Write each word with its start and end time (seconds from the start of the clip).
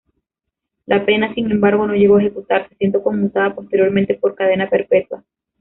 La 0.87 1.05
pena, 1.05 1.31
sin 1.35 1.51
embargo, 1.51 1.85
no 1.85 1.93
llegó 1.93 2.15
a 2.17 2.21
ejecutarse, 2.21 2.73
siendo 2.77 3.03
conmutada 3.03 3.53
posteriormente 3.53 4.15
por 4.15 4.33
cadena 4.33 4.67
perpetua. 4.67 5.23